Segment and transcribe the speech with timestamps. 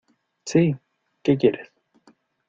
[0.47, 0.75] ¡sí!...¿
[1.21, 1.71] qué quieres?